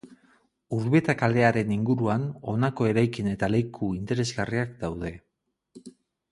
Urbieta 0.77 1.15
kalearen 1.19 1.73
inguruan 1.75 2.25
honako 2.53 2.89
eraikin 2.93 3.31
eta 3.35 3.53
leku 3.55 3.93
interesgarriak 4.01 4.77
daude. 4.85 5.17